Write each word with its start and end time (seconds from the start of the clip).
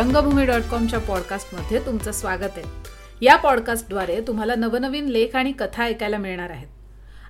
रंगभूमी 0.00 0.44
डॉट 0.46 0.62
कॉमच्या 0.70 0.98
पॉडकास्टमध्ये 0.98 1.78
तुमचं 1.86 2.12
स्वागत 2.12 2.56
आहे. 2.56 2.62
या 3.20 3.36
पॉडकास्टद्वारे 3.36 4.20
तुम्हाला 4.20 4.54
नवनवीन 4.54 5.06
लेख 5.06 5.36
आणि 5.36 5.52
कथा 5.52 5.84
ऐकायला 5.84 6.18
मिळणार 6.18 6.50
आहेत. 6.50 6.66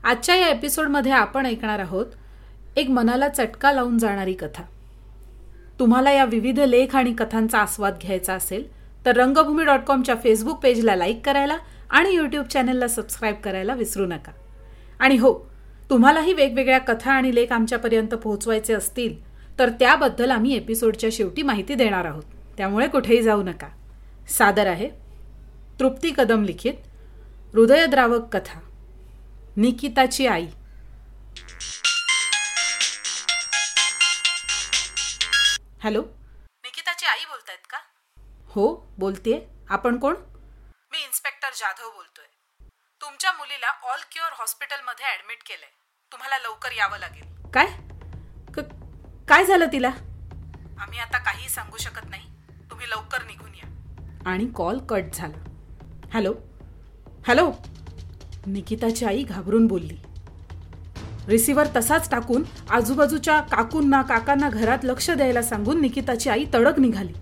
आजच्या 0.04 0.36
या 0.36 0.48
एपिसोडमध्ये 0.48 1.12
आपण 1.12 1.46
ऐकणार 1.46 1.78
आहोत 1.78 2.06
एक 2.76 2.90
मनाला 2.90 3.28
चटका 3.28 3.72
लावून 3.72 3.98
जाणारी 3.98 4.32
कथा. 4.32 4.62
तुम्हाला 5.78 6.12
या 6.12 6.24
विविध 6.24 6.60
लेख 6.60 6.96
आणि 6.96 7.14
कथांचा 7.18 7.58
आस्वाद 7.58 7.98
घ्यायचा 8.02 8.34
असेल 8.34 8.68
तर 9.06 9.16
रंगभूमी 9.16 9.64
डॉट 9.64 9.80
कॉमच्या 9.80 10.14
फेसबुक 10.24 10.62
पेजला 10.62 10.96
लाईक 10.96 11.26
करायला 11.26 11.56
आणि 11.90 12.14
यूट्यूब 12.14 12.46
चॅनलला 12.46 12.88
सबस्क्राईब 12.88 13.36
करायला 13.36 13.74
विसरू 13.74 14.06
नका. 14.06 14.32
आणि 14.98 15.16
हो 15.16 15.38
तुम्हालाही 15.90 16.32
वेगवेगळ्या 16.32 16.78
कथा 16.78 17.12
आणि 17.12 17.34
लेख 17.34 17.52
आमच्यापर्यंत 17.52 18.14
पोहोचवायचे 18.14 18.74
असतील 18.74 19.22
तर 19.58 19.68
त्याबद्दल 19.68 20.30
आम्ही 20.30 20.56
एपिसोडच्या 20.56 21.10
शेवटी 21.12 21.42
माहिती 21.42 21.74
देणार 21.74 22.04
आहोत. 22.04 22.39
त्यामुळे 22.60 22.88
कुठेही 22.88 23.22
जाऊ 23.22 23.42
नका. 23.42 23.68
सादर 24.28 24.66
आहे. 24.66 24.90
तृप्ती 25.80 26.12
कदम 26.16 26.44
लिखित. 26.44 26.74
हृदयद्रावक 27.52 28.36
कथा. 28.36 28.60
निकिताची 29.56 30.26
आई. 30.26 30.46
हॅलो? 35.82 36.02
निकिताची 36.64 37.06
आई 37.06 37.24
बोलतायत 37.24 37.66
का? 37.70 37.78
हो 38.46 38.94
बोलतेय. 38.98 39.40
आपण 39.68 39.98
कोण? 39.98 40.14
मी 40.92 40.98
इन्स्पेक्टर 40.98 41.48
जाधव 41.54 41.90
बोलतोय. 41.90 42.68
तुमच्या 43.00 43.32
मुलीला 43.32 43.92
ऑल 43.92 44.00
क्युअर 44.12 44.30
हॉस्पिटलमध्ये 44.32 45.06
ऍडमिट 45.06 45.38
केलंय. 45.46 45.70
तुम्हाला 46.12 46.38
लवकर 46.38 46.72
यावं 46.72 46.98
लागेल. 46.98 47.50
काय? 47.54 47.66
क- 48.54 48.74
काय 49.28 49.44
झालं 49.44 49.66
तिला? 49.66 49.90
आम्ही 50.78 50.98
आता 50.98 51.18
काहीही 51.18 51.48
सांगू 51.48 51.76
शकत 51.76 52.10
नाही. 52.10 52.39
तुम्ही 52.80 52.90
लवकर 52.90 53.22
निघून 53.26 53.50
या. 53.54 54.30
आणि 54.30 54.46
कॉल 54.46 54.78
कट 54.78 55.04
झाला. 55.14 55.50
हॅलो? 56.14 56.34
हॅलो? 57.26 57.52
निकिताची 58.46 59.04
आई 59.04 59.22
घाबरून 59.22 59.66
बोलली. 59.66 59.96
रिसिव्हर 61.28 61.66
तसाच 61.76 62.10
टाकून 62.10 62.42
आजूबाजूच्या 62.70 63.40
काकूंना 63.40 64.02
काकांना 64.02 64.48
घरात 64.48 64.78
लक्ष 64.84 65.10
द्यायला 65.10 65.42
सांगून 65.42 65.80
निकिताची 65.80 66.30
आई 66.30 66.44
तडक 66.54 66.78
निघाली. 66.78 67.12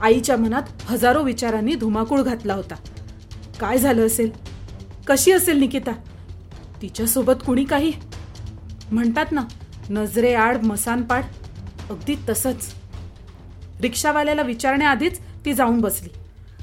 आईच्या 0.00 0.36
मनात 0.36 0.62
हजारो 0.82 1.22
विचारांनी 1.22 1.74
धुमाकूळ 1.74 2.22
घातला 2.22 2.54
होता. 2.54 2.74
काय 3.60 3.78
झालं 3.78 4.06
असेल? 4.06 4.30
कशी 5.06 5.32
असेल 5.32 5.56
निकिता? 5.56 5.92
तिच्यासोबत 6.82 7.44
कुणी 7.46 7.64
काही? 7.64 7.92
म्हणतात 8.92 9.26
ना 9.32 9.44
नजरेआड 9.90 10.62
मसानपाड. 10.62 11.24
अगदी 11.90 12.16
तसंच. 12.28 12.74
रिक्षावाल्याला 13.82 14.42
विचारण्याआधीच 14.42 15.20
ती 15.44 15.52
जाऊन 15.52 15.80
बसली. 15.80 16.08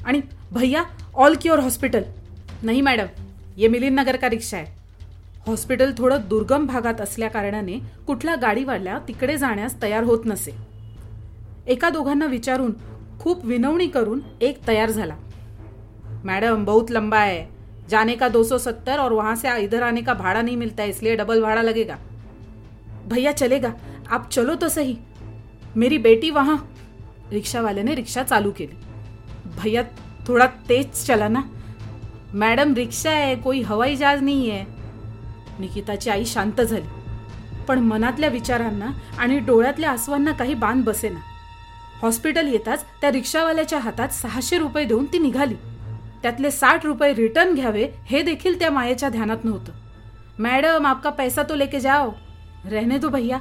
आणि 0.05 0.21
भैया 0.51 0.83
ऑल 1.13 1.35
क्युअर 1.41 1.59
हॉस्पिटल 1.59 2.01
नाही 2.63 2.81
मॅडम. 2.81 3.05
ये 3.57 3.67
मिलिंद 3.67 3.99
नगर 3.99 4.15
का 4.15 4.29
रिक्षा 4.29 4.57
आहे? 4.57 4.65
हॉस्पिटल 5.47 5.91
थोडं 5.97 6.17
दुर्गम 6.29 6.65
भागात 6.65 7.01
असल्या 7.01 7.29
कारणाने 7.29 7.79
कुठला 8.07 8.35
गाडीवाल्या 8.35 8.99
तिकडे 9.07 9.37
जाण्यास 9.37 9.81
तयार 9.81 10.03
होत 10.03 10.25
नसे. 10.25 10.51
एका 11.67 11.89
दोघांना 11.89 12.25
विचारून 12.25 12.73
खूप 13.19 13.45
विनवणी 13.45 13.87
करून 13.87 14.19
एक 14.41 14.67
तयार 14.67 14.89
झाला. 14.89 15.15
मैडम 16.23 16.63
बहुत 16.63 16.91
लंबा 16.91 17.19
है 17.19 17.41
जाने 17.89 18.13
का 18.13 18.27
270 18.27 18.99
और 18.99 19.11
वहां 19.11 19.35
से 19.35 19.47
इधर 19.61 19.81
आने 19.83 20.01
का 20.01 20.13
भाड़ा 20.13 20.41
नहीं 20.41 20.57
मिलता 20.57 20.83
है 20.83 20.89
इसलिए 20.89 21.15
डबल 21.15 21.41
भाड़ा 21.41 21.61
लगेगा. 21.61 21.95
भैया 23.05 23.31
चलेगा. 23.31 23.69
आप 24.09 24.29
चलो 24.31 24.55
तो 24.55 24.67
सही. 24.67 24.95
मेरी 25.75 25.97
बेटी 25.97 26.29
वहां. 26.29 26.55
रिक्षावाल्याने 27.31 27.95
रिक्षा 27.95 28.23
चालू 28.23 28.51
केली. 28.51 28.75
भैया 29.63 29.83
थोड़ा 30.27 30.47
तेज 30.47 30.91
चला 30.91 31.27
ना. 31.27 31.41
मॅडम 32.33 32.73
रिक्षा 32.73 33.11
आहे 33.11 33.35
कोई 33.35 33.61
हवाई 33.61 33.95
जहाज 33.95 34.21
नाही 34.21 34.51
आहे. 34.51 34.65
निकिताची 35.59 36.09
आई 36.09 36.25
शांत 36.25 36.61
झाली. 36.61 36.85
पण 37.67 37.79
मनातल्या 37.79 38.29
विचारांना 38.29 38.87
आणि 39.17 39.39
डोळ्यातल्या 39.39 39.91
आसवांना 39.91 40.31
काही 40.31 40.53
बांध 40.53 40.83
बसेना. 40.83 41.19
हॉस्पिटल 42.01 42.47
येताच 42.47 42.83
त्या 43.01 43.11
रिक्षावाल्याच्या 43.11 43.79
हातात 43.79 44.09
सहाशे 44.09 44.57
रुपये 44.57 44.85
देऊन 44.85 45.05
ती 45.05 45.19
निघाली. 45.19 45.55
त्यातले 46.21 46.51
साठ 46.51 46.85
रुपये 46.85 47.13
रिटर्न 47.13 47.53
घ्यावे 47.53 47.87
हे 48.05 48.21
देखील 48.21 48.59
त्या 48.59 48.71
मायेच्या 48.71 49.09
ध्यानात 49.09 49.37
नव्हतं. 49.43 49.71
मॅडम 50.39 50.85
आपका 50.85 51.09
पैसा 51.09 51.43
तो 51.43 51.55
लेके 51.55 51.79
जाओ. 51.79 52.11
रहने 52.65 52.97
दो 52.97 53.09
भैया 53.09 53.37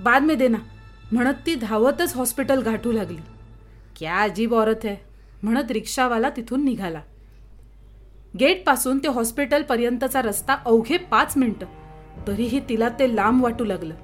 बाद 0.00 0.22
में 0.22 0.38
देना. 0.38 0.58
म्हणत 1.12 1.34
ती 1.46 1.54
धावतच 1.54 2.16
हॉस्पिटल 2.16 2.62
गाठू 2.62 2.92
लागली. 2.92 3.18
क्या 4.00 4.16
अजीब 4.16 4.54
औरत 4.54 4.84
है 4.84 4.94
म्हणत 5.42 5.70
रिक्षावाला 5.70 6.30
तिथून 6.30 6.64
निघाला. 6.64 7.00
गेटपासून 8.40 8.98
ते 8.98 9.08
हॉस्पिटलपर्यंतचा 9.08 10.22
रस्ता 10.22 10.54
अवघे 10.54 10.96
पाच 10.96 11.36
मिनिटं 11.36 11.66
तरीही 12.26 12.60
तिला 12.68 12.88
ते 12.88 13.16
लांब 13.16 13.42
वाटू 13.42 13.64
लागलं. 13.64 13.94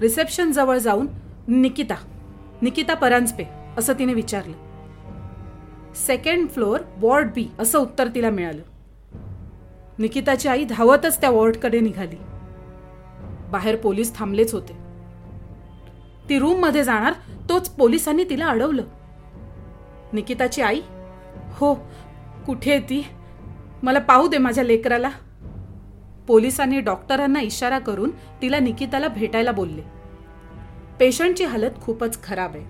रिसेप्शन 0.00 0.52
जवळ 0.52 0.78
जाऊन 0.78 1.06
निकिता 1.48 1.94
निकिता 2.62 2.94
परांजपे 2.94 3.44
असं 3.78 3.92
तिने 3.98 4.14
विचारलं. 4.14 4.56
सेकंड 5.94 6.48
फ्लोअर 6.48 6.82
वॉर्ड 6.96 7.32
बी 7.34 7.46
असं 7.58 7.78
उत्तर 7.78 8.08
तिला 8.14 8.30
मिळालं. 8.30 8.62
निकिताची 9.98 10.48
आई 10.48 10.64
धावतच 10.64 11.20
त्या 11.20 11.30
वॉर्डकडे 11.30 11.80
निघाली. 11.80 12.16
बाहेर 13.50 13.76
पोलीस 13.76 14.16
थांबलेच 14.16 14.54
होते. 14.54 14.85
ती 16.28 16.38
रूममध्ये 16.38 16.84
जाणार 16.84 17.12
तोच 17.48 17.68
पोलिसांनी 17.68 18.24
तिला 18.24 18.46
अडवलं. 18.46 18.82
निकिताची 20.12 20.62
आई 20.62 20.80
हो 21.56 21.74
कुठे 22.46 22.70
आहे 22.70 22.80
ती? 22.80 23.06
मला 23.82 23.98
पाहू 23.98 24.28
दे 24.28 24.38
माझ्या 24.38 24.64
लेकराला. 24.64 25.10
पोलिसांनी 26.26 26.80
डॉक्टरांना 26.80 27.40
इशारा 27.40 27.78
करून 27.78 28.10
तिला 28.42 28.58
निकिताला 28.58 29.08
भेटायला 29.08 29.52
बोलले. 29.52 29.82
पेशंटची 31.00 31.44
हालत 31.44 31.70
खूपच 31.82 32.22
खराब 32.22 32.56
आहे. 32.56 32.64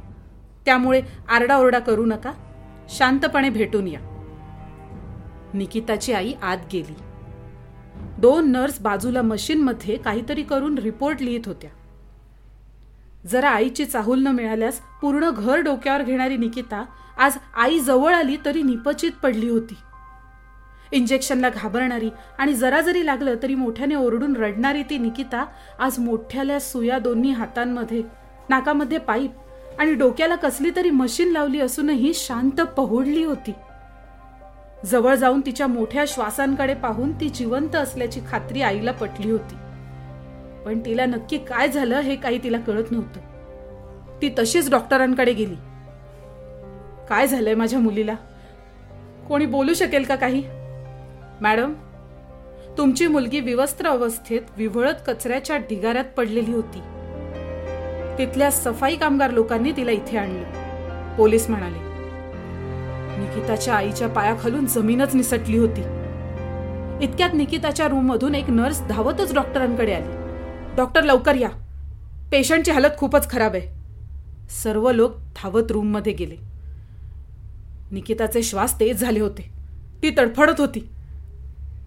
त्यामुळे 0.65 1.03
आरडाओरडा 1.29 1.79
करू 1.79 2.07
नका. 2.07 2.33
शांतपणे 2.89 3.51
भेटून 3.51 3.87
या. 3.87 4.01
निकिताची 5.55 6.13
आई 6.13 6.33
आत 6.43 6.57
गेली. 6.73 6.95
दोन 8.19 8.51
नर्स 8.51 8.81
बाजूला 8.81 9.23
मशीनमध्ये 9.23 9.97
काहीतरी 9.97 10.43
करून 10.43 10.79
रिपोर्ट 10.79 11.23
लिहित 11.23 11.41
होत्या. 11.47 11.71
जरा 13.33 13.51
आईची 13.51 13.85
चाहूल 13.85 14.23
न 14.23 14.27
मिळाल्यास 14.27 14.81
पूर्ण 15.03 15.31
घर 15.31 15.61
डोक्यावर 15.61 16.03
घेणारी 16.03 16.37
निकिता 16.37 16.85
आज 17.19 17.37
आई 17.57 17.79
जवळ 17.79 18.15
आली 18.15 18.37
तरी 18.45 18.63
निपचित 18.63 19.13
पडली 19.23 19.49
होती. 19.49 19.77
इंजेक्शनला 20.93 21.49
घाबरणारी 21.49 22.11
आणि 22.39 22.55
जरा 22.55 22.81
जरी 22.81 23.07
लागलं 23.07 23.35
तरी 23.43 23.55
मोठ्याने 23.55 23.95
ओरडून 23.95 24.37
रडणारी 24.37 24.83
ती 24.83 24.99
निकिता 24.99 25.45
आज 25.79 25.99
मोठ्याल्या 25.99 26.61
सुया 26.61 26.99
दोन्ही 26.99 27.31
हातांमध्ये 27.31 28.03
नाकामध्ये 28.49 28.99
पाईप 28.99 29.31
आणि 29.79 29.95
डोक्याला 29.95 30.35
कसली 30.35 30.71
तरी 30.77 30.91
मशीन 30.91 31.33
लावली 31.33 31.61
असूनही 31.61 32.13
शांत 32.15 32.61
पहुडली 32.61 33.25
होती. 33.25 33.53
जवळ 34.87 35.15
जाऊन 35.15 35.41
तिच्या 35.41 35.67
मोठ्या 35.67 36.05
श्वासांकडे 36.09 36.75
पाहून 36.75 37.13
ती 37.13 37.29
जिवंत 37.29 37.77
असल्याची 37.77 38.21
खात्री 38.31 38.63
आईला 38.63 38.93
पटली 38.93 39.31
होती. 39.31 39.55
पण 40.67 40.81
तिला 40.81 41.07
नक्की 41.07 41.39
काय 41.39 41.69
झालं 41.69 42.01
हे 42.01 42.17
काही 42.17 42.43
तिला 42.43 42.59
कळत 42.59 42.85
नव्हतं. 42.91 43.21
ती 44.23 44.35
तशीच 44.39 44.71
डॉक्टरांकडे 44.71 45.33
गेली. 45.33 45.55
काय 47.09 47.27
झालंय 47.27 47.55
माझ्या 47.55 47.79
मुलीला? 47.79 48.15
कोणी 49.29 49.47
बोलू 49.47 49.75
शकेल 49.75 50.05
का 50.05 50.17
काही? 50.17 50.43
मॅडम 51.41 51.73
तुमची 52.79 53.07
मुलगी 53.07 53.41
विवस्त्र 53.41 53.87
अवस्थेत 53.87 54.41
विव्हळत 54.57 54.95
कचऱ्याच्या 55.07 55.57
ढिगाऱ्यात 55.57 56.05
पडलेली 56.05 56.53
होती. 56.53 56.81
तिथल्या 58.19 58.51
सफाई 58.51 58.97
कामगार 58.97 59.31
लोकांनी 59.31 59.73
तिला 59.73 59.91
इथे 59.91 60.19
आणलं. 60.19 61.17
पोलीस 61.17 61.51
म्हणाले 61.51 61.79
निकिताच्या 63.19 63.75
आईच्या 63.75 64.09
पायाखालून 64.09 64.67
जमीनच 64.67 65.15
निसटली 65.15 65.59
होती. 65.59 65.81
इतक्यात 67.05 67.31
निकिताच्या 67.35 67.89
रूममधून 67.89 68.35
एक 68.35 68.51
नर्स 68.51 68.87
धावतच 68.87 69.35
डॉक्टरांकडे 69.35 69.95
आली. 69.95 70.26
डॉक्टर 70.77 71.05
लवकर 71.05 71.35
या. 71.35 71.49
पेशंटची 72.33 72.71
हालत 72.71 72.99
खूपच 72.99 73.31
खराब 73.31 73.55
आहे. 73.55 73.77
सर्व 74.49 74.93
लोक 74.93 75.17
धावत 75.17 75.63
रूममध्ये 75.71 76.13
गेले. 76.13 76.37
निकिताचे 77.91 78.43
श्वास 78.43 78.81
तेज 78.81 79.01
झाले 79.01 79.21
होते. 79.21 79.53
ती 80.03 80.11
तडफडत 80.19 80.61
होती. 80.61 80.81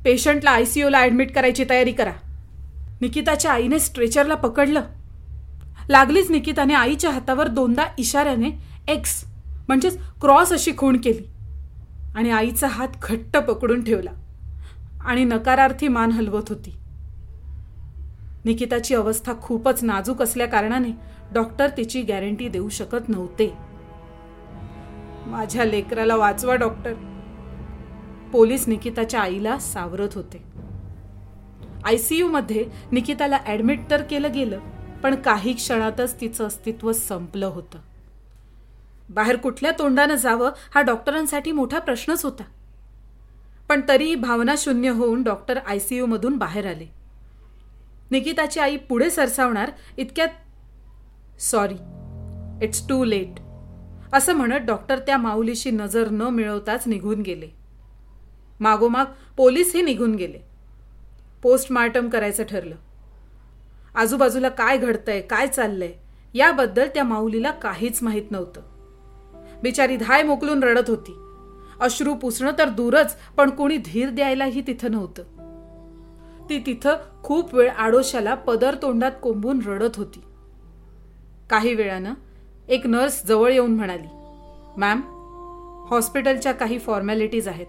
पेशंटला 0.03 0.51
आयसीयूला 0.51 1.00
ऍडमिट 1.01 1.36
करायची 1.36 1.65
तयारी 1.69 1.91
करा. 1.91 2.12
निकिताच्या 3.01 3.51
आईने 3.51 3.80
स्ट्रेचरला 3.80 4.36
पकडलं. 4.36 4.81
लागलीच 5.89 6.31
निकिताने 6.31 6.74
आईच्या 6.74 7.12
हातावर 7.12 7.47
दोनदा 7.47 7.83
इशाऱ्याने 7.97 8.50
एक्स 8.88 9.25
म्हणजेच 9.68 10.00
क्रॉस 10.21 10.51
अशी 10.51 10.71
खूण 10.77 10.97
केली. 10.97 11.24
आणि 12.15 12.31
आईचा 12.31 12.68
हात 12.68 12.88
घट्ट 13.03 13.38
पकडून 13.38 13.83
ठेवला. 13.83 14.12
आणि 15.06 15.24
नकारार्थी 15.24 15.88
मान 15.88 16.12
हलवत 16.12 16.44
होती. 16.50 16.79
निकिताची 18.45 18.95
अवस्था 18.95 19.33
खूपच 19.41 19.83
नाजूक 19.83 20.21
असल्याकारणाने 20.21 20.89
डॉक्टर 21.33 21.69
तिची 21.77 22.01
गॅरंटी 22.01 22.47
देऊ 22.47 22.69
शकत 22.69 23.09
नव्हते. 23.09 23.53
माझ्या 25.25 25.65
लेकराला 25.65 26.15
वाचवा 26.15 26.56
डॉक्टर. 26.56 26.94
पोलीस 28.31 28.68
निकिताच्या 28.68 29.21
आईला 29.21 29.59
सावरत 29.59 30.09
होते. 30.13 30.44
आयसीयू 31.86 32.27
मध्ये 32.27 32.65
निकिताला 32.91 33.39
ऍडमिट 33.47 33.80
तर 33.91 34.01
केलं 34.01 34.31
गेलं 34.33 34.59
पण 35.03 35.15
काही 35.15 35.53
क्षणातच 35.53 36.21
तिचं 36.21 36.47
अस्तित्व 36.47 36.94
संपलं 36.94 37.45
होतं. 37.45 37.77
बाहेर 39.09 39.35
कुठल्या 39.35 39.71
तोंडानं 39.80 40.15
जावं 40.15 40.51
हा 40.75 40.81
डॉक्टरांसाठी 40.81 41.51
मोठा 41.51 41.80
प्रश्नच 41.80 42.24
होता. 42.24 42.44
पण 43.69 43.81
तरीही 43.88 44.15
भावना 44.15 44.56
शून्य 44.57 44.89
होऊन 44.89 45.24
डॉक्टर 45.24 45.57
आयसीयू 45.57 46.06
मधून 46.06 46.38
बाहेर 46.38 46.68
आले. 46.68 46.99
निकिताची 48.11 48.59
आई 48.59 48.77
पुढे 48.77 49.09
सरसावणार 49.09 49.71
इतक्यात 49.97 50.27
सॉरी 51.41 51.75
इट्स 52.65 52.88
टू 52.89 53.03
लेट. 53.03 53.39
असं 54.13 54.33
म्हणत 54.33 54.65
डॉक्टर 54.65 55.00
त्या 55.00 55.17
माऊलीशी 55.17 55.71
नजर 55.71 56.09
न 56.09 56.21
मिळवताच 56.21 56.88
निघून 56.88 57.21
गेले. 57.21 57.47
मागोमाग 58.59 59.06
पोलीसही 59.38 59.81
निघून 59.81 60.15
गेले. 60.15 60.39
पोस्टमार्टम 61.44 62.09
करायचं 62.09 62.44
ठरलं. 62.44 62.75
आजूबाजूला 63.95 64.50
काय 64.50 64.77
घडतंय 64.77 65.21
काय 65.21 65.47
चाललंय 65.47 65.94
याबद्दल 66.33 66.88
त्या 66.88 67.03
माऊलीला 67.03 67.51
काहीच 67.51 68.03
माहीत 68.03 68.31
नव्हतं. 68.31 68.61
बिचारी 69.63 69.97
धाय 69.97 70.23
मोकलून 70.23 70.63
रडत 70.63 70.89
होती. 70.89 71.15
अश्रू 71.81 72.13
पुसणं 72.13 72.51
तर 72.57 72.69
दूरच 72.69 73.15
पण 73.38 73.50
कोणी 73.50 73.77
धीर 73.77 74.09
द्यायलाही 74.09 74.61
तिथं 74.67 74.91
नव्हतं. 74.91 75.23
ती 76.50 76.60
तिथं 76.66 76.96
खूप 77.24 77.56
वेळ 77.56 77.69
आडोशाला 77.69 78.36
पदर 78.36 78.75
तोंडात 78.81 79.12
कोंबून 79.22 79.60
रडत 79.66 79.96
होती. 79.96 80.22
काही 81.50 81.74
वेळानं 81.74 82.13
एक 82.68 82.88
नर्स 82.88 83.25
जवळ 83.25 83.51
येऊन 83.51 83.72
म्हणाली 83.72 84.07
मॅम 84.78 85.01
हॉस्पिटलच्या 85.90 86.51
काही 86.51 86.80
फॉर्मॅलिटीज 86.80 87.48
आहेत. 87.48 87.66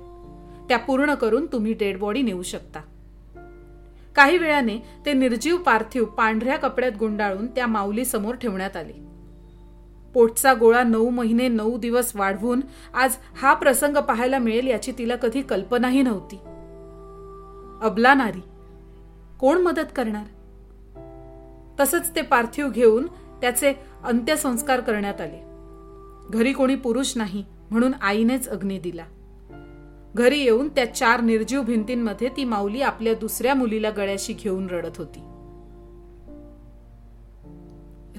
त्या 0.68 0.78
पूर्ण 0.78 1.14
करून 1.14 1.46
तुम्ही 1.46 1.72
डेड 1.72 1.98
बॉडी 1.98 2.22
नेऊ 2.22 2.42
शकता. 2.42 2.80
काही 4.16 4.38
वेळाने 4.38 4.78
ते 5.06 5.12
निर्जीव 5.12 5.56
पार्थिव 5.56 6.04
पांढऱ्या 6.04 6.56
कपड्यात 6.56 6.92
गुंडाळून 6.98 7.46
त्या 7.46 7.66
माऊलीसमोर 7.66 8.34
ठेवण्यात 8.34 8.76
आले. 8.76 8.92
पोटचा 10.14 10.54
गोळा 10.54 10.82
नऊ 10.82 11.10
महिने 11.10 11.48
नऊ 11.48 11.78
दिवस 11.78 12.16
वाढवून 12.16 12.60
आज 12.94 13.16
हा 13.42 13.54
प्रसंग 13.54 13.96
पाहायला 13.96 14.38
मिळेल 14.38 14.66
याची 14.66 14.92
तिला 14.98 15.16
कधी 15.16 15.42
कल्पनाही 15.42 16.02
नव्हती. 16.02 16.36
अबला 17.86 18.14
नारी 18.14 18.40
कोण 19.40 19.58
मदत 19.58 19.92
करणार? 19.96 20.24
तसंच 21.80 22.16
ते 22.16 22.22
पार्थिव 22.22 22.70
घेऊन 22.70 23.06
त्याचे 23.40 23.72
अंत्यसंस्कार 24.04 24.80
करण्यात 24.80 25.20
आले. 25.20 25.38
घरी 26.38 26.52
कोणी 26.52 26.74
पुरुष 26.74 27.16
नाही 27.16 27.44
म्हणून 27.70 27.92
आईनेच 28.00 28.48
अग्नी 28.48 28.78
दिला. 28.78 29.04
घरी 30.14 30.38
येऊन 30.38 30.68
त्या 30.68 30.94
चार 30.94 31.20
निर्जीव 31.20 31.62
भिंतींमध्ये 31.62 32.28
ती 32.36 32.44
माऊली 32.44 32.82
आपल्या 32.82 33.14
दुसऱ्या 33.14 33.54
मुलीला 33.54 33.90
गळ्याशी 33.90 34.32
घेऊन 34.32 34.66
रडत 34.70 34.96
होती. 34.96 35.20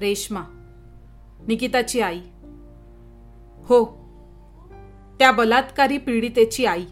रेश्मा 0.00 0.42
निकिताची 1.48 2.00
आई. 2.00 2.20
हो 3.58 3.84
त्या 5.18 5.32
बलात्कारी 5.32 5.98
पीडितेची 5.98 6.64
आई. 6.64 6.84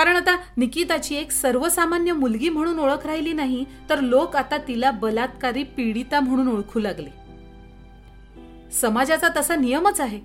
कारण 0.00 0.16
आता 0.16 0.36
निकिताची 0.56 1.14
एक 1.14 1.30
सर्वसामान्य 1.30 2.12
मुलगी 2.12 2.48
म्हणून 2.48 2.78
ओळख 2.78 3.06
राहिली 3.06 3.32
नाही 3.32 3.64
तर 3.90 4.00
लोक 4.00 4.36
आता 4.36 4.58
तिला 4.58 4.90
बलात्कारी 4.90 5.62
पीडिता 5.62 6.20
म्हणून 6.20 6.48
ओळखू 6.48 6.80
लागले. 6.80 7.10
समाजाचा 8.70 9.28
तसा 9.36 9.56
नियमच 9.56 10.00
आहे. 10.00 10.20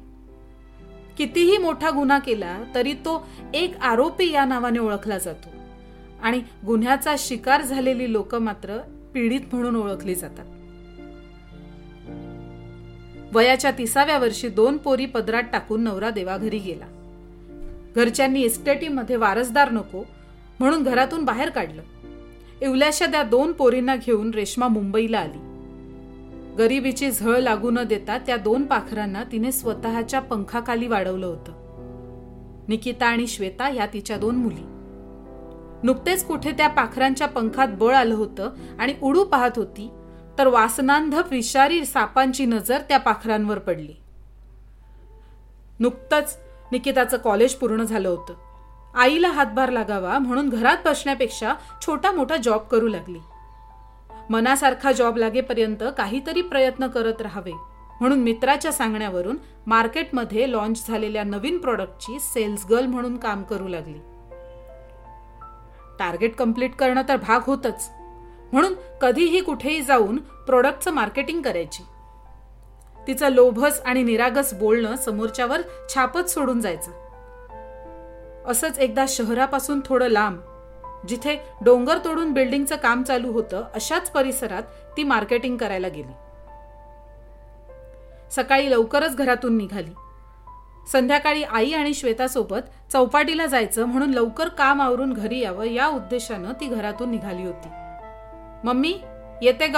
कितीही 1.17 1.57
मोठा 1.57 1.89
गुन्हा 1.89 2.19
केला 2.19 2.63
तरी 2.75 2.93
तो 2.93 3.27
एक 3.53 3.77
आरोपी 3.77 4.31
या 4.31 4.45
नावाने 4.45 4.79
ओळखला 4.79 5.17
जातो. 5.17 5.49
आणि 6.21 6.41
गुन्ह्याचा 6.65 7.15
शिकार 7.17 7.61
झालेली 7.61 8.11
लोक 8.11 8.35
मात्र 8.35 8.77
पीडित 9.13 9.41
म्हणून 9.53 9.75
ओळखली 9.75 10.15
जातात. 10.15 10.45
वयाच्या 13.35 13.71
तिसाव्या 13.71 14.17
वर्षी 14.17 14.49
दोन 14.49 14.77
पोरी 14.77 15.05
पदरात 15.05 15.43
टाकून 15.51 15.81
नवरा 15.81 16.09
देवाघरी 16.09 16.57
गेला. 16.57 16.94
घरच्यांनी 17.95 18.41
इस्टेटीमध्ये 18.41 19.15
वारसदार 19.15 19.71
नको 19.71 20.03
म्हणून 20.59 20.83
घरातून 20.83 21.25
बाहेर 21.25 21.49
काढलं. 21.49 21.81
इवल्याशा 22.61 23.05
त्या 23.05 23.23
दोन 23.23 23.51
पोरींना 23.51 23.95
घेऊन 23.95 24.31
रेश्मा 24.31 24.67
मुंबईला 24.67 25.19
आली. 25.19 25.37
गरिबीची 26.57 27.11
झळ 27.11 27.39
लागू 27.39 27.71
न 27.71 27.83
देता 27.83 28.17
त्या 28.17 28.37
दोन 28.37 28.63
पाखरांना 28.63 29.23
तिने 29.23 29.51
स्वतःच्या 29.51 30.19
पंखाखाली 30.19 30.87
वाढवलं 30.87 31.25
होतं. 31.25 31.51
निकिता 32.67 33.05
आणि 33.05 33.27
श्वेता 33.27 33.69
या 33.69 33.85
तिच्या 33.85 34.17
दोन 34.17 34.35
मुली. 34.35 34.65
नुकतेच 35.83 36.25
कुठे 36.25 36.51
त्या 36.51 36.67
पाखरांच्या 36.67 37.27
पंखात 37.27 37.67
बळ 37.67 37.95
आलं 37.95 38.15
होतं 38.15 38.51
आणि 38.79 38.93
उडू 39.01 39.23
पाहत 39.23 39.51
होती 39.55 39.91
तर 40.37 40.47
वासनांध 40.47 41.15
विषारी 41.31 41.85
सापांची 41.85 42.45
नजर 42.45 42.79
त्या 42.79 42.97
पाखरांवर 42.97 43.59
पडली. 43.59 43.93
नुकतंच 45.79 46.37
निकिताचं 46.75 47.17
कॉलेज 47.17 47.53
पूर्ण 47.53 47.83
झालं 47.83 48.09
होतं. 48.09 48.33
आईला 48.95 49.29
हातभार 49.29 49.69
लागावा 49.69 50.17
म्हणून 50.19 50.49
घरात 50.49 50.77
बसण्यापेक्षा 50.85 51.53
छोटा 51.81 52.11
मोठा 52.11 52.37
जॉब 52.37 52.61
करू 52.61 52.87
लागली. 52.87 53.19
मनासारखा 54.29 54.91
जॉब 54.91 55.17
लागेपर्यंत 55.17 55.83
काहीतरी 55.97 56.41
प्रयत्न 56.41 56.87
करत 56.87 57.21
राहावे 57.21 57.51
म्हणून 57.99 58.19
मित्राच्या 58.19 58.71
सांगण्यावरून 58.71 59.37
मार्केटमध्ये 59.67 60.51
लॉन्च 60.51 60.87
झालेल्या 60.87 61.23
नवीन 61.23 61.57
प्रॉडक्टची 61.57 62.19
सेल्स 62.19 62.65
गर्ल 62.69 62.85
म्हणून 62.85 63.17
काम 63.17 63.43
करू 63.43 63.67
लागली. 63.67 63.97
टार्गेट 65.99 66.35
कंप्लीट 66.35 66.75
करणं 66.75 67.01
तर 67.09 67.17
भाग 67.17 67.39
होतच 67.43 67.89
म्हणून 68.51 68.73
कधीही 69.01 69.41
कुठेही 69.41 69.81
जाऊन 69.81 70.17
प्रोडक्टचं 70.17 70.91
मार्केटिंग 70.91 71.41
करायची. 71.41 71.83
तिचं 73.07 73.29
लोभस 73.29 73.81
आणि 73.85 74.03
निरागस 74.03 74.53
बोलणं 74.53 74.95
समोरच्यावर 74.95 75.61
छापच 75.93 76.33
सोडून 76.33 76.61
जायचं. 76.61 76.91
असंच 78.47 78.79
एकदा 78.79 79.05
शहरापासून 79.07 79.79
थोडं 79.85 80.07
लांब 80.07 80.39
जिथे 81.07 81.39
डोंगर 81.61 81.97
तोडून 81.97 82.33
बिल्डिंगचं 82.33 82.75
काम 82.75 83.03
चालू 83.03 83.31
होतं 83.31 83.63
अशाच 83.73 84.11
परिसरात 84.11 84.63
ती 84.97 85.03
मार्केटिंग 85.03 85.57
करायला 85.57 85.87
गेली. 85.87 86.13
सकाळी 88.31 88.71
लवकरच 88.71 89.15
घरातून 89.15 89.57
निघाली. 89.57 89.91
संध्याकाळी 90.91 91.43
आई 91.43 91.71
आणि 91.71 91.93
श्वेतासोबत 91.93 92.91
चौपाटीला 92.91 93.45
जायचं 93.45 93.85
म्हणून 93.85 94.09
लवकर 94.09 94.47
काम 94.47 94.81
आवरून 94.81 95.13
घरी 95.13 95.39
यावं 95.39 95.65
या 95.65 95.87
उद्देशानं 95.87 96.53
ती 96.53 96.67
घरातून 96.67 97.11
निघाली 97.11 97.43
होती. 97.43 97.69
मम्मी 98.63 98.99
येते 99.41 99.67
ग. 99.67 99.77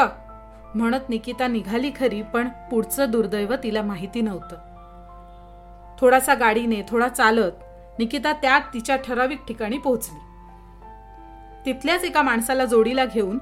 म्हणत 0.76 1.10
निकिता 1.10 1.48
निघाली 1.48 1.92
खरी 2.00 2.22
पण 2.22 2.50
पुढचं 2.72 3.12
दुर्दैव 3.12 3.54
तिला 3.64 3.82
माहिती 3.82 4.22
नव्हतं. 4.22 4.56
थोडासा 6.00 6.34
गाडीने 6.34 6.82
थोडा 6.88 7.08
चालत 7.08 7.52
निकिता 8.00 8.34
त्या 8.34 8.60
तिच्या 8.74 8.96
ठराविक 8.96 9.46
ठिकाणी 9.48 9.78
पोहोचली. 9.78 10.20
तिथल्याच 11.66 12.04
एका 12.04 12.22
माणसाला 12.22 12.66
जोडीला 12.66 13.06
घेऊन 13.06 13.40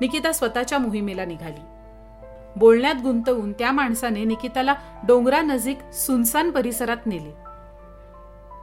निकिता 0.00 0.32
स्वतःच्या 0.32 0.78
मोहिमेला 0.78 1.24
निघाली. 1.24 1.60
बोलण्यात 2.56 2.94
गुंतवून 3.02 3.52
त्या 3.52 3.72
माणसाने 3.72 4.24
निकिताला 4.24 4.74
डोंगरानजीक 5.06 5.78
सुनसान 5.92 6.50
परिसरात 6.50 7.06
नेले. 7.06 7.32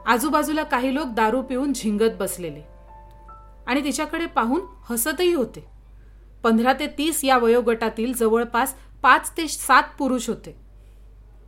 आजूबाजूला 0.06 0.62
काही 0.62 0.94
लोक 0.94 1.06
दारू 1.06 1.42
पिऊन 1.42 1.72
झिंगत 1.72 2.16
बसलेले 2.18 2.62
आणि 3.66 3.84
तिच्याकडे 3.84 4.26
पाहून 4.26 4.60
हसतही 4.90 5.32
होते. 5.34 5.73
पंधरा 6.44 6.72
ते 6.72 6.86
तीस 6.86 7.24
या 7.24 7.36
वयोगटातील 7.38 8.12
जवळपास 8.12 8.74
पाच 9.02 9.30
ते 9.30 9.48
सात 9.48 9.82
पुरुष 9.98 10.28
होते. 10.28 10.56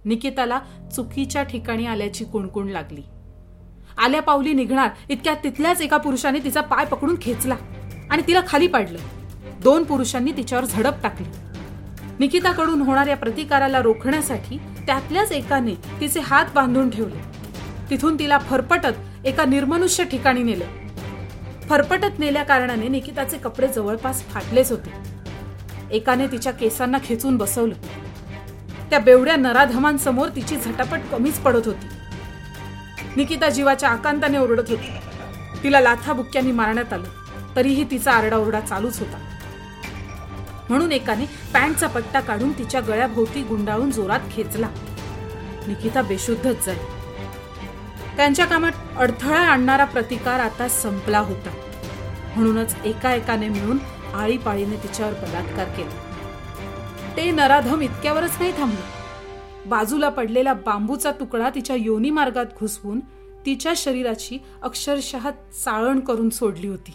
निकिताला 0.04 0.60
चुकीच्या 0.96 1.42
ठिकाणी 1.42 1.86
आल्याची 1.86 2.24
कुणकुण 2.24 2.68
लागली. 2.68 3.02
आल्या 3.98 4.22
पावली 4.22 4.52
निघणार 4.52 4.88
इतक्या 5.08 5.34
तिथल्याच 5.34 5.80
एका 5.80 5.96
पुरुषाने 5.96 6.38
तिचा 6.44 6.60
पाय 6.60 6.84
पकडून 6.84 7.16
खेचला 7.22 7.56
आणि 8.10 8.22
तिला 8.26 8.40
खाली 8.48 8.66
पाडलं. 8.66 8.98
दोन 9.62 9.84
पुरुषांनी 9.84 10.32
तिच्यावर 10.32 10.64
झडप 10.64 11.02
टाकली. 11.02 11.26
निकिताकडून 12.18 12.82
होणाऱ्या 12.82 13.16
प्रतिकाराला 13.16 13.82
रोखण्यासाठी 13.82 14.58
त्यातल्याच 14.86 15.32
एकाने 15.32 15.74
तिचे 16.00 16.20
हात 16.20 16.44
बांधून 16.54 16.90
ठेवले. 16.90 17.20
तिथून 17.90 18.18
तिला 18.18 18.38
फरफटत 18.38 19.26
एका 19.26 19.44
निर्मनुष्य 19.44 20.04
ठिकाणी 20.04 20.42
नेलं. 20.42 20.64
फरफटत 21.70 22.18
नेल्या 22.18 22.42
कारणाने 22.42 22.88
निकिताचे 22.88 23.38
कपडे 23.38 23.68
जवळपास 23.68 24.22
फाटलेच 24.22 24.70
होते. 24.70 24.92
एकाने 25.90 26.26
तिच्या 26.26 26.52
केसांना 26.52 26.98
खेचून 27.04 27.36
बसवलं. 27.36 27.74
त्या 28.90 28.98
बेवड्या 28.98 29.36
नराधमांसमोर 29.36 30.28
तिची 30.28 30.56
झटापट 30.56 31.00
कमीच 31.12 31.38
पडत 31.38 31.66
होती. 31.66 31.86
निकिता 33.16 33.48
जीवाच्या 33.48 33.88
आकांताने 33.88 34.38
ओरडत 34.38 34.70
होती. 34.70 34.92
तिला 35.62 35.80
लाथाबुक्क्यांनी 35.80 36.52
मारण्यात 36.52 36.92
आलं. 36.92 37.08
तरीही 37.56 37.84
तिचा 37.90 38.12
आरडाओरडा 38.12 38.60
चालूच 38.60 38.98
होता. 38.98 39.18
म्हणून 40.68 40.92
एकाने 40.92 41.24
पॅन्टचा 41.52 41.86
पट्टा 41.86 42.20
काढून 42.20 42.52
तिच्या 42.52 42.80
गळ्याभोवती 42.80 43.42
गुंडाळून 43.42 43.90
जोरात 43.90 44.20
खेचला. 44.32 44.68
निकिता 45.68 46.02
बेशुद्धच 46.02 46.66
झाली. 46.66 46.95
त्यांच्या 48.16 48.46
कामात 48.46 48.72
अडथळा 48.96 49.38
आणणारा 49.38 49.84
प्रतिकार 49.84 50.40
आता 50.40 50.68
संपला 50.68 51.18
होता. 51.18 51.50
म्हणूनच 52.36 52.76
एका 52.84 53.14
एकाने 53.14 53.48
मिळून 53.48 53.78
आळीपाळीने 54.14 54.76
तिच्यावर 54.76 55.12
बलात्कार 55.12 55.68
केला. 55.68 55.90
ते 57.16 57.30
नराधम 57.30 57.80
इतक्यावरच 57.80 58.36
नाही 58.40 58.52
थांबले. 58.52 58.80
बाजूला 59.66 60.08
पडलेला 60.08 60.52
बांबूचा 60.52 61.10
तुकडा 61.10 61.50
तिच्या 61.50 61.76
योनी 61.76 62.10
मार्गात 62.10 62.46
घुसवून 62.60 63.00
तिच्या 63.46 63.72
शरीराची 63.76 64.38
अक्षरशः 64.62 65.30
चाळण 65.64 66.00
करून 66.00 66.30
सोडली 66.30 66.68
होती. 66.68 66.94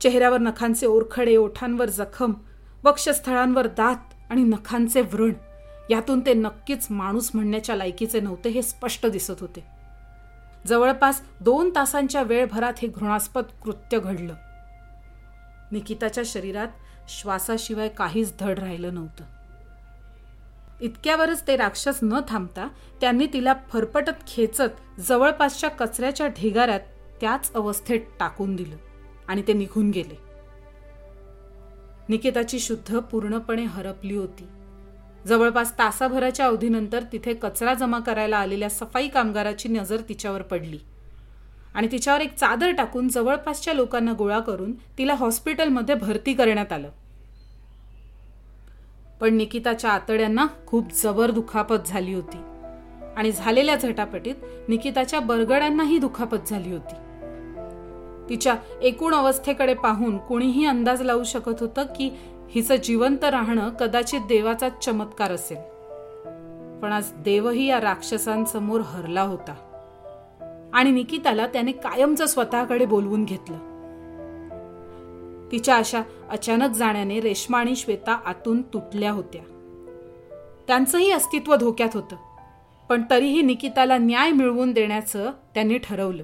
चेहऱ्यावर 0.00 0.38
नखांचे 0.38 0.86
ओरखडे 0.86 1.36
ओठांवर 1.36 1.88
जखम 1.88 2.32
वक्षस्थळांवर 2.84 3.66
दात 3.66 4.14
आणि 4.30 4.42
नखांचे 4.42 5.00
व्रण 5.00 5.32
यातून 5.90 6.20
ते 6.26 6.34
नक्कीच 6.34 6.86
माणूस 6.90 7.30
म्हणण्याच्या 7.34 7.76
लायकीचे 7.76 8.20
नव्हते 8.20 8.48
हे 8.48 8.62
स्पष्ट 8.62 9.06
दिसत 9.06 9.40
होते. 9.40 9.64
जवळपास 10.66 11.22
दोन 11.40 11.70
तासांच्या 11.74 12.22
वेळभरात 12.22 12.72
हे 12.82 12.88
घृणास्पद 12.88 13.44
कृत्य 13.62 13.98
घडलं. 13.98 14.34
निकिताच्या 15.72 16.24
शरीरात 16.26 16.68
श्वासाशिवाय 17.08 17.88
काहीच 17.88 18.34
धड 18.40 18.58
राहिलं 18.58 18.94
नव्हतं. 18.94 19.24
इतक्यावरच 20.80 21.46
ते 21.46 21.56
राक्षस 21.56 21.98
न 22.02 22.20
थांबता 22.28 22.68
त्यांनी 23.00 23.26
तिला 23.32 23.54
फरफटत 23.72 24.26
खेचत 24.26 25.00
जवळपासच्या 25.00 25.70
कचऱ्याच्या 25.70 26.26
ढिगाऱ्यात 26.26 26.80
त्याच 27.20 27.52
अवस्थेत 27.54 28.00
टाकून 28.20 28.56
दिलं 28.56 28.76
आणि 29.28 29.42
ते 29.48 29.52
निघून 29.52 29.90
गेले. 29.90 30.18
निकिताची 32.08 32.58
शुद्ध 32.58 32.98
पूर्णपणे 32.98 33.64
हरपली 33.64 34.16
होती. 34.16 34.48
जवळपास 35.26 35.78
तासाभराच्या 35.78 36.46
अवधीनंतर 36.46 37.02
तिथे 37.12 37.34
कचरा 37.34 37.74
जमा 37.74 37.98
करायला 37.98 38.36
आलेल्या 38.36 38.70
सफाई 38.70 39.08
कामगाराची 39.08 39.68
नजर 39.68 39.96
तिच्यावर 40.08 40.42
पडली. 40.42 40.78
आणि 41.74 41.88
तिच्यावर 41.92 42.20
एक 42.20 42.36
चादर 42.36 42.70
टाकून 42.70 43.08
जवळपासच्या 43.08 43.74
लोकांना 43.74 44.12
गोळा 44.12 44.40
करून 44.40 44.72
तिला 44.72 45.14
हॉस्पिटलमध्ये 45.14 45.94
भरती 45.94 46.34
करण्यात 46.34 46.72
आलं. 46.72 46.88
पण 49.20 49.34
निकिताच्या 49.34 49.90
आतड्यांना 49.90 50.46
खूप 50.66 50.92
जबर 51.02 51.30
दुखापत 51.30 51.86
झाली 51.86 52.14
होती. 52.14 52.36
आणि 53.16 53.32
झालेल्या 53.32 53.76
झटापटीत 53.76 54.34
निकिताच्या 54.68 55.20
बरगड्यांनाही 55.20 55.98
दुखापत 55.98 56.48
झाली 56.48 56.72
होती. 56.72 56.94
तिच्या 58.28 58.56
एकूण 58.82 59.14
अवस्थेकडे 59.14 59.74
पाहून 59.74 60.18
कोणीही 60.18 60.64
अंदाज 60.66 61.02
लावू 61.02 61.24
शकत 61.24 61.60
होतं 61.60 61.82
की 61.82 62.10
हिचं 62.54 62.76
जिवंत 62.76 63.24
राहणं 63.24 63.70
कदाचित 63.70 64.20
देवाचा 64.20 64.68
चमत्कार 64.68 65.32
असेल. 65.32 65.58
पण 66.80 66.92
आज 66.92 67.12
देवही 67.12 67.66
या 67.66 67.80
राक्षसांसमोर 67.80 68.80
हरला 68.80 69.22
होता. 69.22 69.54
आणि 70.72 70.90
निकिताला 70.90 71.46
त्याने 71.46 71.72
कायमचं 71.72 72.26
स्वतःकडे 72.26 72.84
बोलवून 72.84 73.24
घेतलं. 73.24 73.56
तिच्या 75.52 75.76
अशा 75.76 76.02
अचानक 76.30 76.70
जाण्याने 76.70 77.20
रेश्मा 77.20 77.58
आणि 77.58 77.76
श्वेता 77.76 78.20
आतून 78.24 78.62
तुटल्या 78.62 79.12
होत्या. 79.12 79.42
त्यांचंही 80.66 81.10
अस्तित्व 81.10 81.56
धोक्यात 81.56 81.90
होतं 81.94 82.16
पण 82.88 83.02
तरीही 83.10 83.42
निकिताला 83.42 83.98
न्याय 83.98 84.30
मिळवून 84.30 84.72
देण्याचं 84.72 85.30
त्यांनी 85.54 85.78
ठरवलं. 85.78 86.22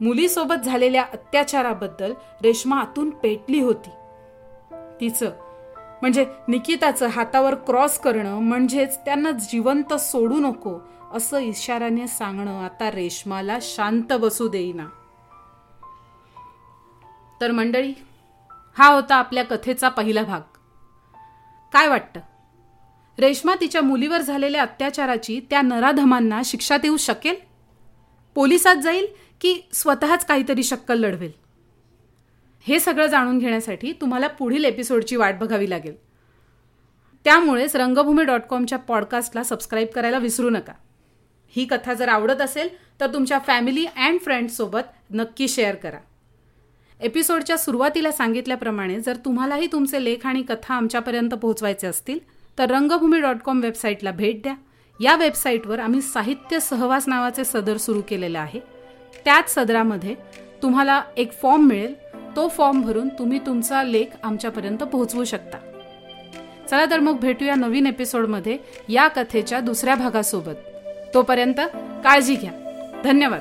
मुलीसोबत 0.00 0.64
झालेल्या 0.64 1.02
अत्याचाराबद्दल 1.02 2.12
रेश्मा 2.42 2.80
आतून 2.80 3.10
पेटली 3.10 3.60
होती. 3.60 3.90
तिचं. 5.00 5.32
म्हणजे 6.02 6.26
निकिताचं 6.48 7.06
हातावर 7.06 7.54
क्रॉस 7.54 7.98
करणं 7.98 8.38
म्हणजेच 8.38 8.98
त्यांना 8.98 9.30
जिवंत 9.30 9.94
सोडू 9.94 10.36
नको 10.36 10.78
असं 11.12 11.38
इशाराने 11.38 12.06
सांगणं 12.06 12.64
आता 12.64 12.90
रेशमाला 12.90 13.58
शांत 13.62 14.12
बसू 14.12 14.48
देईना. 14.48 14.86
तर 17.40 17.50
मंडळी 17.50 17.94
हा 18.78 18.86
होता 18.86 19.14
आपल्या 19.14 19.44
कथेचा 19.44 19.88
पहिला 19.88 20.22
भाग. 20.22 20.40
काय 21.72 21.88
वाटतं? 21.88 22.20
रेश्मा 23.18 23.54
तिच्या 23.60 23.82
मुलीवर 23.82 24.20
झालेल्या 24.20 24.62
अत्याचाराची 24.62 25.40
त्या 25.50 25.62
नराधमांना 25.62 26.40
शिक्षा 26.44 26.76
देऊ 26.76 26.96
शकेल? 26.96 27.36
पोलिसात 28.34 28.76
जाईल 28.76 29.06
की 29.40 29.68
स्वतःच 29.72 30.26
काहीतरी 30.26 30.62
शक्कल 30.62 30.98
लढवेल? 30.98 31.45
हे 32.66 32.80
सगळं 32.80 33.06
जाणून 33.06 33.38
घेण्यासाठी 33.38 33.92
तुम्हाला 33.92 34.28
पुढील 34.28 34.64
एपिसोडची 34.64 35.16
वाट 35.16 35.38
बघावी 35.38 35.70
लागेल. 35.70 35.94
त्यामुळेच 37.24 37.76
रंगभूमी 37.76 38.24
डॉट 38.24 38.42
कॉमच्या 38.50 38.78
पॉडकास्टला 38.78 39.42
सबस्क्राईब 39.42 39.88
करायला 39.88 40.18
विसरू 40.18 40.50
नका. 40.50 40.72
ही 41.48 41.64
कथा 41.64 41.94
जर 41.94 42.08
आवडत 42.08 42.40
असेल 42.40 42.68
तर 43.00 43.06
तुमच्या 43.06 43.38
फॅमिली 43.38 43.86
अँड 43.86 44.20
फ्रेंड्ससोबत 44.20 44.80
नक्की 45.10 45.48
शेअर 45.48 45.74
करा. 45.74 45.98
एपिसोडच्या 47.00 47.58
सुरुवातीला 47.58 48.12
सांगितल्याप्रमाणे 48.12 49.00
जर 49.00 49.16
तुम्हालाही 49.16 49.66
तुमचे 49.66 50.04
लेख 50.04 50.26
आणि 50.26 50.42
कथा 50.42 50.74
आमच्यापर्यंत 50.74 51.34
पोहोचवायचे 51.34 51.86
असतील 51.86 52.18
तर 52.58 52.70
रंगभूमी 52.70 53.20
डॉट 53.20 53.36
कॉम 53.44 53.60
वेबसाईटला 53.60 54.10
भेट 54.10 54.42
द्या. 54.42 54.54
या 55.00 55.16
वेबसाईटवर 55.16 55.78
आम्ही 55.78 56.00
साहित्य 56.00 56.60
सहवास 56.60 57.08
नावाचे 57.08 57.44
सदर 57.44 57.76
सुरू 57.76 58.00
केलेलं 58.08 58.38
आहे. 58.38 58.60
त्याच 59.24 59.54
सदरामध्ये 59.54 60.14
तुम्हाला 60.62 61.02
एक 61.16 61.32
फॉर्म 61.32 61.66
मिळेल 61.66 61.94
तो 62.36 62.48
फॉर्म 62.48 62.82
भरून 62.82 63.08
तुम्ही 63.08 63.38
तुमचा 63.38 63.82
लेख 63.82 64.06
आमच्यापर्यंत 64.22 64.78
पोहोचवू 64.78 65.24
शकता. 65.24 65.58
चला 66.70 66.84
तर 66.90 67.00
मग 67.00 67.18
भेटूया 67.18 67.54
नवीन 67.54 67.86
एपिसोडमध्ये 67.86 68.58
या 68.88 69.08
कथेच्या 69.08 69.60
दुसऱ्या 69.60 69.94
भागासोबत. 69.94 70.54
तोपर्यंत 71.14 71.60
काळजी 72.04 72.34
घ्या. 72.34 72.52
धन्यवाद. 73.04 73.40